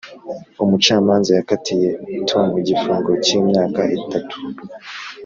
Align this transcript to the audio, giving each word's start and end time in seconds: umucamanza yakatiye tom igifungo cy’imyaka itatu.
umucamanza 0.63 1.31
yakatiye 1.39 1.89
tom 2.29 2.45
igifungo 2.61 3.11
cy’imyaka 3.23 3.81
itatu. 3.99 4.35